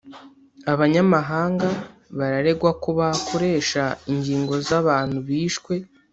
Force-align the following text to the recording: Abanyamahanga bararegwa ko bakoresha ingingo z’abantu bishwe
Abanyamahanga 0.73 1.69
bararegwa 2.17 2.71
ko 2.83 2.89
bakoresha 2.99 3.83
ingingo 4.11 4.53
z’abantu 4.67 5.17
bishwe 5.27 5.73